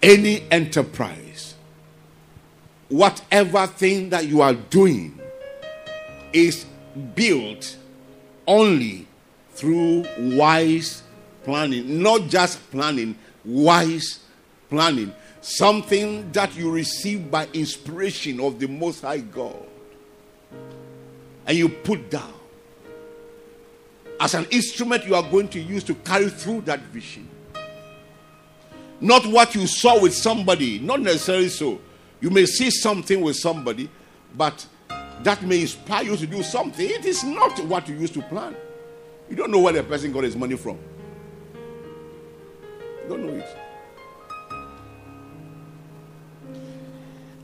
[0.02, 1.54] Any enterprise,
[2.90, 5.18] whatever thing that you are doing,
[6.34, 6.66] is
[7.14, 7.74] built
[8.46, 9.06] only
[9.52, 11.02] through wise
[11.42, 14.20] planning, not just planning, wise
[14.68, 15.10] planning.
[15.48, 19.64] Something that you receive by inspiration of the Most High God.
[21.46, 22.34] And you put down
[24.18, 27.28] as an instrument you are going to use to carry through that vision.
[29.00, 31.78] Not what you saw with somebody, not necessarily so.
[32.20, 33.88] You may see something with somebody,
[34.36, 34.66] but
[35.22, 36.90] that may inspire you to do something.
[36.90, 38.56] It is not what you used to plan.
[39.30, 40.76] You don't know where the person got his money from.
[43.04, 43.65] You don't know it.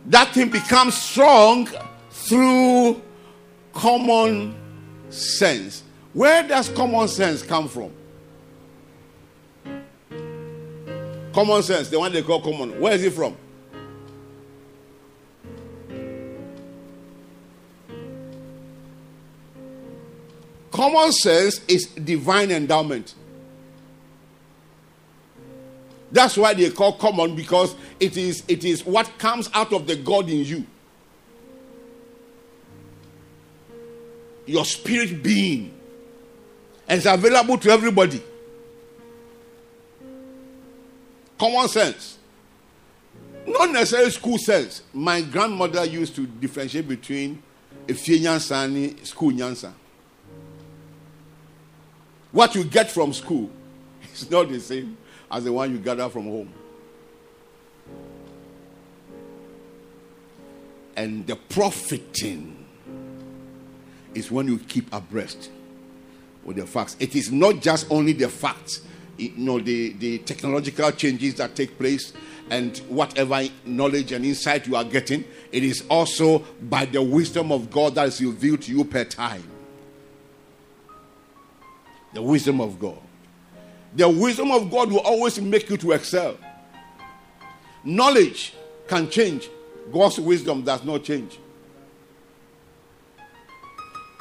[0.07, 1.69] That thing becomes strong
[2.11, 3.01] through
[3.73, 4.55] common
[5.11, 5.83] sense.
[6.12, 7.93] Where does common sense come from?
[11.33, 12.79] Common sense, the one they call common.
[12.81, 13.37] Where is it from?
[20.71, 23.15] Common sense is divine endowment.
[26.12, 29.96] That's why they call common because it is it is what comes out of the
[29.96, 30.66] God in you.
[34.44, 35.72] Your spirit being
[36.87, 38.22] and it's available to everybody.
[41.38, 42.18] Common sense.
[43.46, 44.83] Not necessarily school sense.
[44.92, 47.42] My grandmother used to differentiate between
[47.88, 49.72] a nyansa and school nyansa.
[52.31, 53.51] What you get from school
[54.14, 54.98] is not the same
[55.33, 56.53] as the one you gather from home.
[60.95, 62.66] And the profiting
[64.14, 65.51] is when you keep abreast
[66.45, 66.97] with the facts.
[67.01, 68.83] It is not just only the facts,
[69.16, 72.12] you know, the, the technological changes that take place
[72.51, 77.71] and whatever knowledge and insight you are getting, it is also by the wisdom of
[77.71, 79.45] God that is revealed to you per time.
[82.12, 82.99] The wisdom of God.
[83.94, 86.37] The wisdom of God will always make you to excel.
[87.85, 88.55] Knowledge
[88.88, 89.48] can change,
[89.92, 91.38] God's wisdom does not change.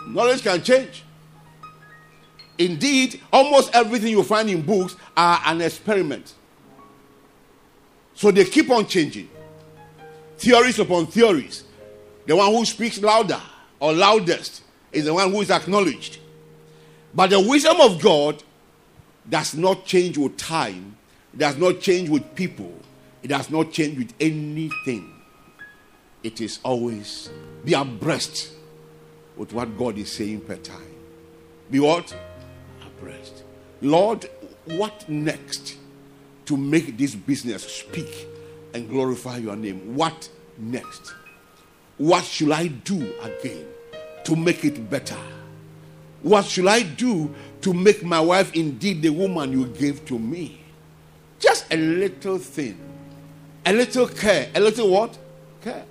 [0.07, 1.03] Knowledge can change.
[2.57, 6.33] Indeed, almost everything you find in books are an experiment.
[8.13, 9.29] So they keep on changing.
[10.37, 11.63] Theories upon theories.
[12.27, 13.41] The one who speaks louder
[13.79, 16.19] or loudest is the one who is acknowledged.
[17.13, 18.43] But the wisdom of God
[19.29, 20.97] does not change with time,
[21.33, 22.73] it does not change with people,
[23.23, 25.13] it does not change with anything.
[26.23, 27.29] It is always
[27.65, 28.51] be abreast
[29.35, 30.95] with what God is saying per time.
[31.69, 32.15] Be what?
[32.85, 33.43] Abreast.
[33.81, 34.29] Lord,
[34.65, 35.77] what next
[36.45, 38.27] to make this business speak
[38.73, 39.95] and glorify your name?
[39.95, 41.13] What next?
[41.97, 43.65] What should I do again
[44.25, 45.17] to make it better?
[46.21, 50.61] What should I do to make my wife indeed the woman you gave to me?
[51.39, 52.77] Just a little thing.
[53.65, 54.49] A little care.
[54.55, 55.17] A little what?
[55.61, 55.85] Care.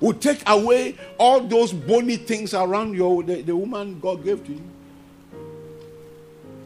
[0.00, 4.52] Will take away all those bony things around your the, the woman God gave to
[4.52, 4.62] you.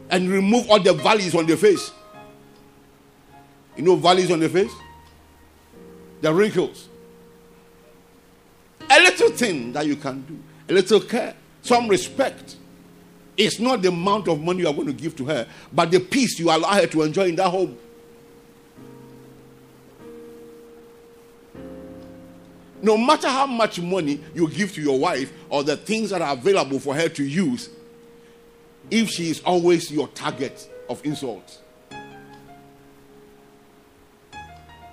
[0.09, 1.91] And remove all the valleys on the face.
[3.75, 4.71] You know valleys on the face?
[6.21, 6.87] The wrinkles.
[8.89, 10.37] A little thing that you can do.
[10.69, 11.35] A little care.
[11.61, 12.55] Some respect.
[13.37, 15.99] It's not the amount of money you are going to give to her, but the
[15.99, 17.77] peace you allow her to enjoy in that home.
[22.81, 26.33] No matter how much money you give to your wife or the things that are
[26.33, 27.69] available for her to use,
[28.91, 31.61] if she is always your target of insult,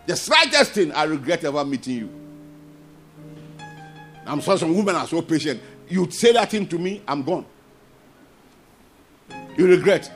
[0.06, 2.10] the slightest thing I regret ever meeting you.
[4.26, 5.60] I'm sorry, some women are so patient.
[5.88, 7.44] You say that thing to me, I'm gone.
[9.56, 10.10] You regret.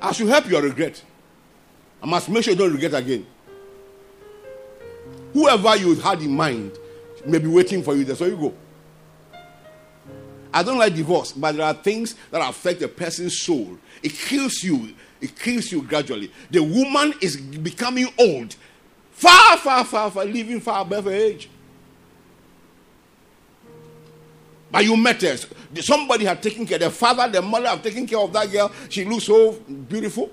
[0.00, 1.02] I should help your regret.
[2.02, 3.26] I must make sure you don't regret again.
[5.32, 6.72] Whoever you had in mind
[7.24, 8.16] may be waiting for you there.
[8.16, 8.54] So you go.
[10.52, 13.78] I don't like divorce, but there are things that affect a person's soul.
[14.02, 14.94] It kills you.
[15.20, 16.30] It kills you gradually.
[16.50, 18.54] The woman is becoming old,
[19.12, 21.48] far, far, far, far, living far above her age.
[24.72, 25.36] But you met her.
[25.80, 26.78] Somebody had taken care.
[26.78, 28.72] The father, the mother have taken care of that girl.
[28.88, 30.30] She looks so beautiful.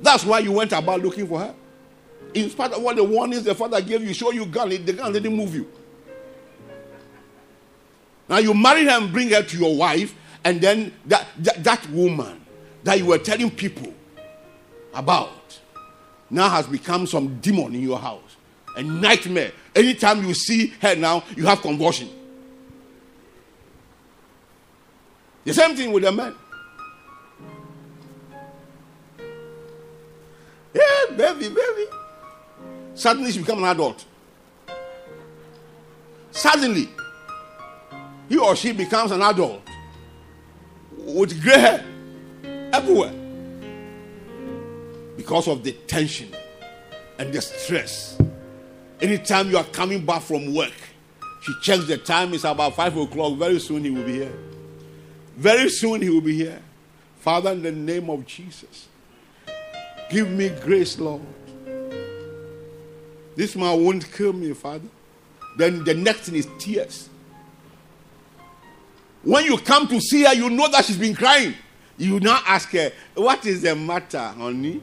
[0.00, 1.54] That's why you went about looking for her.
[2.34, 5.12] In spite of all the warnings the father gave you, show you gun, the gun
[5.12, 5.70] didn't move you.
[8.28, 10.14] Now you marry her and bring her to your wife,
[10.44, 12.40] and then that, that, that woman
[12.82, 13.92] that you were telling people
[14.94, 15.60] about
[16.28, 18.36] now has become some demon in your house.
[18.76, 19.52] A nightmare.
[19.76, 22.08] Anytime you see her now, you have convulsion.
[25.44, 26.34] The same thing with the men.
[30.74, 31.86] Yeah, baby, baby.
[32.94, 34.04] Suddenly she become an adult.
[36.30, 36.88] Suddenly,
[38.28, 39.62] he or she becomes an adult
[40.96, 41.84] with gray hair
[42.72, 43.12] everywhere
[45.16, 46.28] because of the tension
[47.18, 48.18] and the stress.
[49.00, 50.72] Anytime you are coming back from work,
[51.42, 53.36] she checks the time, it's about five o'clock.
[53.36, 54.32] Very soon he will be here.
[55.36, 56.60] Very soon he will be here.
[57.20, 58.88] Father, in the name of Jesus,
[60.10, 61.22] give me grace, Lord.
[63.36, 64.88] This man won't kill me, Father.
[65.56, 67.08] Then the next thing is tears.
[69.22, 71.54] When you come to see her, you know that she's been crying.
[71.96, 74.82] You now ask her, What is the matter, honey?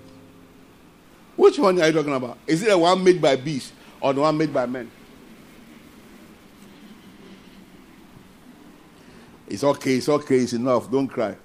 [1.35, 2.37] Which one are you talking about?
[2.47, 3.71] Is it the one made by beasts
[4.01, 4.89] or the one made by men?
[9.49, 10.89] It's okay, it's okay, it's enough.
[10.91, 11.35] Don't cry.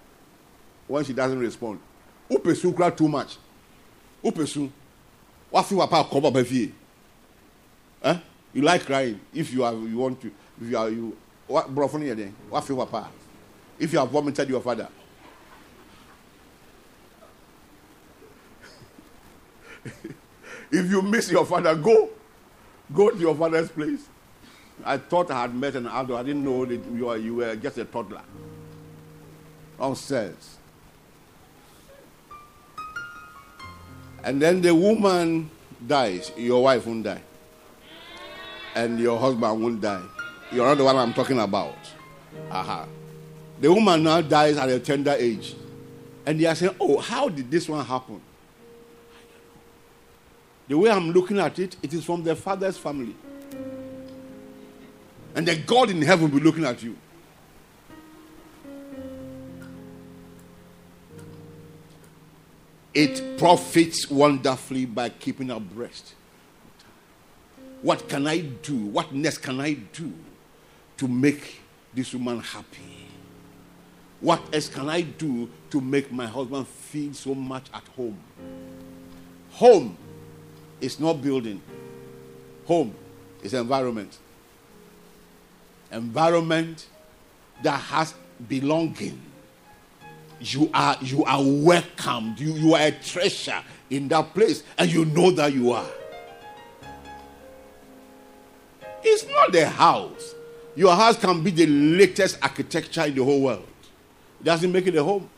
[0.87, 1.81] When she doesn't respond,
[2.29, 3.39] who pursue cry too much?
[4.23, 4.71] Who pursue?
[5.51, 6.73] What feel about cover by you?
[8.03, 8.19] Huh?
[8.53, 10.31] You like crying if you are you want to
[10.61, 12.35] if you are you what bro here then?
[12.51, 13.09] What feel papa?
[13.79, 14.89] If you have vomited your father.
[20.71, 22.11] if you miss your father, go.
[22.93, 24.09] Go to your father's place.
[24.83, 26.19] I thought I had met an adult.
[26.19, 28.23] I didn't know that you were, you were just a toddler.
[29.79, 30.57] Downstairs.
[34.25, 35.51] And then the woman
[35.87, 36.33] dies.
[36.37, 37.21] Your wife won't die.
[38.75, 40.03] And your husband won't die.
[40.51, 41.77] You're not the one I'm talking about.
[42.51, 42.87] Aha.
[43.61, 45.55] The woman now dies at a tender age.
[46.27, 48.21] And they are saying, Oh, how did this one happen?
[50.67, 53.15] The way I'm looking at it, it is from the father's family.
[55.35, 56.97] And the God in heaven will be looking at you.
[62.95, 66.15] It profits wonderfully by keeping abreast.
[67.83, 68.77] What can I do?
[68.77, 70.13] What next can I do
[70.99, 71.61] to make
[71.93, 73.09] this woman happy?
[74.21, 78.19] What else can I do to make my husband feel so much at home?
[79.51, 79.97] Home
[80.81, 81.61] is not building,
[82.67, 82.95] home
[83.43, 84.19] is environment
[85.95, 86.87] environment
[87.63, 88.15] that has
[88.49, 89.21] belonging.
[90.41, 92.39] You are you are welcomed.
[92.39, 95.87] You, you are a treasure in that place, and you know that you are.
[99.03, 100.35] It's not the house.
[100.77, 103.67] Your house can be the latest architecture in the whole world.
[104.41, 105.29] It doesn't make it a home.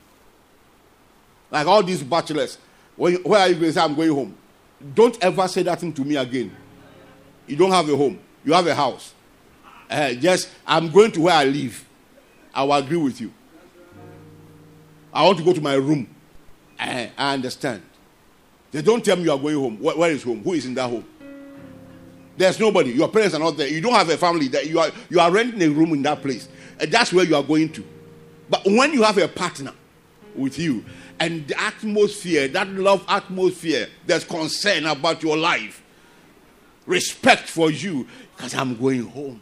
[1.51, 2.59] Like all these bachelors,
[2.97, 4.37] when, where are you going to say, I'm going home?
[4.95, 6.55] Don't ever say that thing to me again.
[7.47, 9.13] You don't have a home, you have a house.
[9.89, 11.85] Uh, just, I'm going to where I live.
[12.55, 13.33] I will agree with you.
[15.13, 16.09] I want to go to my room.
[16.79, 17.83] Uh, I understand.
[18.73, 19.79] They don't tell me you are going home.
[19.81, 20.43] where, where is home?
[20.43, 21.05] Who is in that home?
[22.37, 22.91] There's nobody.
[22.93, 23.69] Your parents are not there.
[23.69, 24.49] You don't have a family.
[24.49, 26.49] That you are you are renting a room in that place.
[26.79, 27.85] And that's where you are going to.
[28.51, 29.73] But when you have a partner
[30.35, 30.85] with you,
[31.19, 35.83] and the atmosphere, that love atmosphere, there's concern about your life,
[36.85, 38.07] respect for you,
[38.37, 39.41] because I'm going home.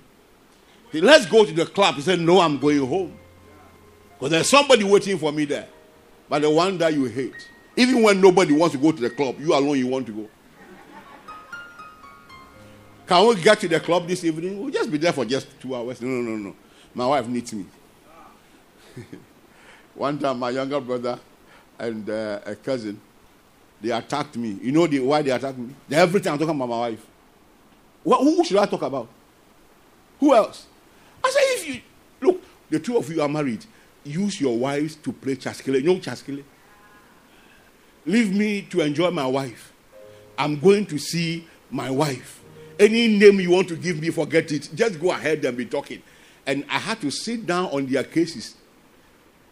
[1.00, 1.96] Let's go to the club.
[1.96, 3.16] He said, No, I'm going home.
[4.18, 5.68] Because there's somebody waiting for me there.
[6.28, 7.48] But the one that you hate.
[7.76, 10.28] Even when nobody wants to go to the club, you alone, you want to go.
[13.06, 14.60] Can we get to the club this evening?
[14.60, 16.00] We'll just be there for just two hours.
[16.00, 16.56] No, no, no, no.
[16.94, 17.66] My wife needs me.
[19.94, 21.18] One time, my younger brother
[21.78, 23.00] and uh, a cousin,
[23.80, 24.58] they attacked me.
[24.62, 25.74] You know the, why they attacked me?
[25.90, 27.04] Every time I'm talking about my wife.
[28.02, 29.08] What, who should I talk about?
[30.20, 30.66] Who else?
[31.24, 31.80] I said, if you
[32.20, 33.64] look, the two of you are married,
[34.04, 35.82] use your wives to play chaskele.
[35.82, 36.44] Know chaskele?
[38.06, 39.72] Leave me to enjoy my wife.
[40.36, 42.42] I'm going to see my wife.
[42.78, 44.68] Any name you want to give me, forget it.
[44.74, 46.02] Just go ahead and be talking.
[46.46, 48.56] And I had to sit down on their cases.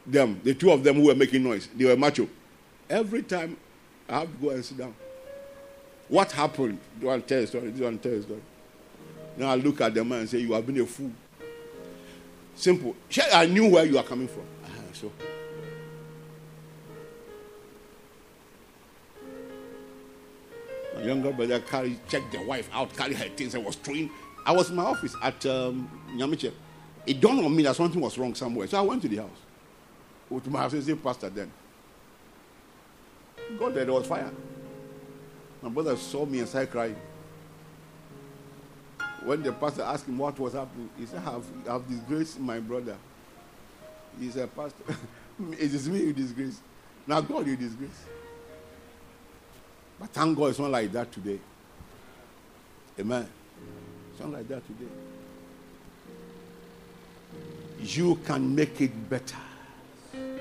[0.05, 2.29] Them, the two of them who were making noise, they were macho.
[2.91, 3.57] Every time
[4.09, 4.95] I have to go and sit down.
[6.09, 6.79] What happened?
[7.01, 7.71] Do I tell a story?
[7.71, 8.43] Do I tell a story?
[9.37, 11.13] Now I look at the man and say, You have been a fool.
[12.55, 12.95] Simple.
[13.33, 14.45] I knew where you are coming from.
[14.93, 15.11] So.
[20.95, 24.11] My younger brother carried, checked the wife out, carried her things, and was throwing.
[24.45, 26.53] I was in my office at um, Nyamiche.
[27.07, 28.67] It dawned on me that something was wrong somewhere.
[28.67, 29.31] So I went to the house.
[30.45, 31.51] To my associate pastor then.
[33.59, 34.31] There, there was fire.
[35.61, 36.97] My brother saw me and started crying.
[39.25, 42.97] When the pastor asked him what was happening, he said, I have, disgraced my brother.
[44.19, 44.83] He said, Pastor,
[45.53, 46.61] it is me who disgrace.
[47.07, 48.05] Now God you disgrace.
[49.99, 51.39] But thank God it's not like that today.
[52.99, 53.29] Amen.
[54.11, 54.91] It's not like that today.
[57.81, 59.37] You can make it better.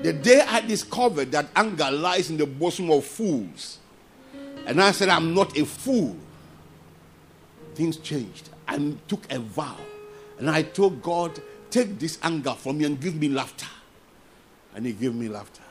[0.02, 3.78] The day I discovered that anger lies in the bosom of fools,
[4.66, 6.16] and I said, I'm not a fool,
[7.76, 8.50] things changed.
[8.72, 9.78] I took a vow,
[10.40, 13.68] and I told God, Take this anger from me and give me laughter.
[14.76, 15.64] And He gave me laughter.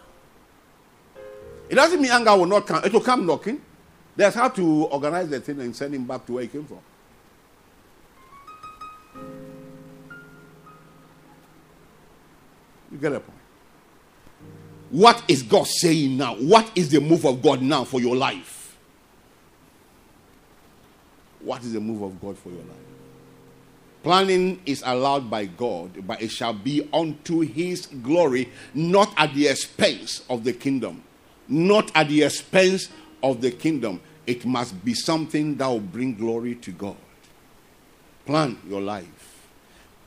[1.69, 3.61] It doesn't mean anger will not come, it will come knocking.
[4.17, 6.81] There's how to organize the thing and send him back to where he came from.
[12.91, 13.39] You get a point.
[14.91, 16.35] What is God saying now?
[16.35, 18.60] What is the move of God now for your life?
[21.43, 22.77] What is the move of God for your life?
[24.03, 29.49] Planning is allowed by God, but it shall be unto his glory, not at the
[29.49, 31.03] expense of the kingdom.
[31.49, 32.89] Not at the expense
[33.23, 34.01] of the kingdom.
[34.27, 36.97] It must be something that will bring glory to God.
[38.25, 39.49] Plan your life.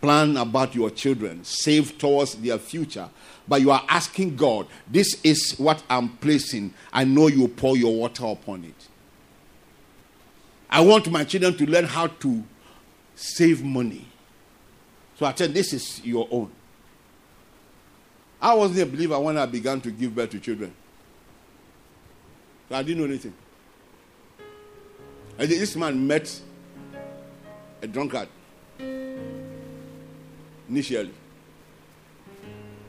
[0.01, 1.43] Plan about your children.
[1.43, 3.09] Save towards their future
[3.47, 6.73] but you are asking God, this is what I'm placing.
[6.91, 8.87] I know you pour your water upon it.
[10.73, 12.43] I want my children to learn how to
[13.13, 14.07] save money.
[15.19, 16.51] So I said, this is your own.
[18.41, 20.73] I wasn't a believer when I began to give birth to children.
[22.69, 23.35] So I didn't know anything.
[25.37, 26.41] And this man met
[27.83, 28.29] a drunkard
[30.67, 31.13] initially.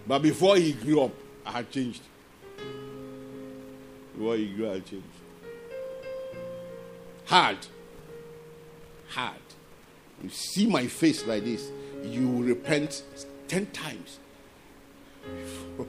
[0.07, 1.13] But before he grew up,
[1.45, 2.01] I had changed.
[4.17, 5.05] Before he grew, I changed.
[7.27, 7.59] Hard.
[9.09, 9.41] Hard.
[10.23, 11.71] You see my face like this,
[12.03, 13.03] you repent
[13.49, 14.19] ten times.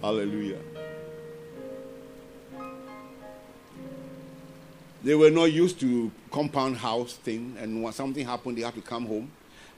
[0.00, 0.60] Hallelujah.
[5.02, 8.82] They were not used to compound house thing, and when something happened, they had to
[8.82, 9.30] come home.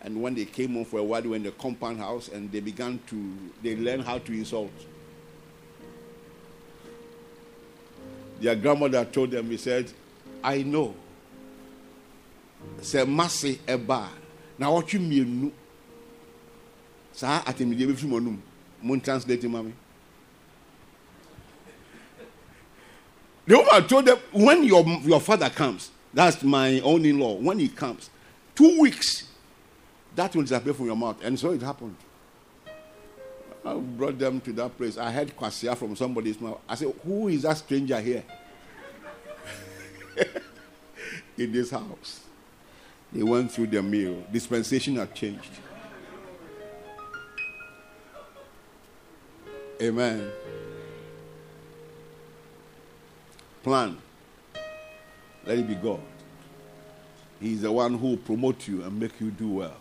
[0.02, 2.50] And when they came home for a while, they were in the compound house and
[2.50, 4.72] they began to, they learned how to insult.
[8.40, 9.90] Their grandmother told them, he said,
[10.42, 10.94] I know.
[12.80, 14.08] Say, Masi Eba.
[14.58, 15.52] Now, what you mean?
[17.12, 17.86] Sir, at the media,
[18.82, 19.74] Moon translate, mommy.
[23.46, 27.58] The woman told them, when your, your father comes, that's my own in law, when
[27.58, 28.08] he comes,
[28.54, 29.28] two weeks
[30.14, 31.22] that will disappear from your mouth.
[31.22, 31.96] And so it happened.
[33.64, 34.96] I brought them to that place.
[34.96, 36.60] I heard kwasia from somebody's mouth.
[36.68, 38.24] I said, Who is that stranger here?
[41.36, 42.20] In this house.
[43.12, 44.24] They went through their meal.
[44.32, 45.50] Dispensation had changed.
[49.82, 50.30] Amen.
[53.62, 53.96] Plan.
[55.46, 56.00] Let it be God.
[57.40, 59.76] He's the one who will promote you and make you do well.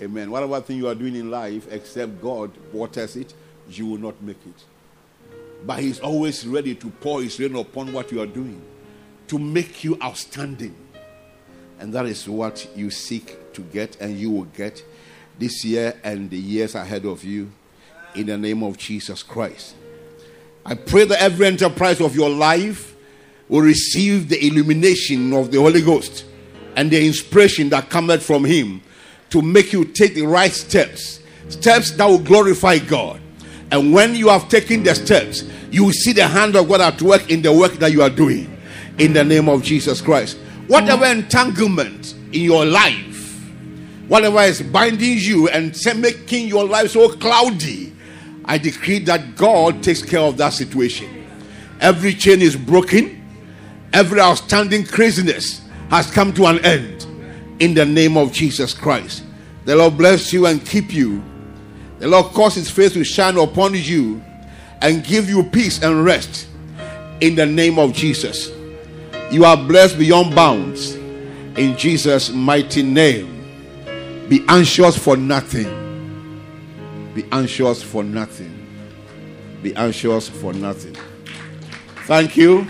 [0.00, 0.30] Amen.
[0.30, 3.32] Whatever thing you are doing in life, except God waters it,
[3.70, 4.64] you will not make it.
[5.64, 8.60] But He's always ready to pour His rain upon what you are doing
[9.28, 10.74] to make you outstanding.
[11.78, 14.84] And that is what you seek to get, and you will get
[15.38, 17.50] this year and the years ahead of you
[18.14, 19.74] in the name of Jesus Christ.
[20.64, 22.96] I pray that every enterprise of your life
[23.48, 26.24] will receive the illumination of the Holy Ghost
[26.74, 28.82] and the inspiration that cometh from Him
[29.30, 33.20] to make you take the right steps, steps that will glorify God.
[33.70, 37.02] And when you have taken the steps, you will see the hand of God at
[37.02, 38.56] work in the work that you are doing
[38.98, 40.38] in the name of Jesus Christ.
[40.68, 43.50] Whatever entanglement in your life,
[44.08, 47.92] whatever is binding you and making your life so cloudy,
[48.44, 51.26] I decree that God takes care of that situation.
[51.80, 53.22] Every chain is broken,
[53.92, 55.60] every outstanding craziness
[55.90, 57.05] has come to an end
[57.58, 59.24] in the name of Jesus Christ.
[59.64, 61.22] The Lord bless you and keep you.
[61.98, 64.22] The Lord cause his face to shine upon you
[64.82, 66.48] and give you peace and rest
[67.20, 68.50] in the name of Jesus.
[69.30, 73.32] You are blessed beyond bounds in Jesus' mighty name.
[74.28, 75.84] Be anxious for nothing.
[77.14, 78.52] Be anxious for nothing.
[79.62, 80.96] Be anxious for nothing.
[82.06, 82.66] Thank you.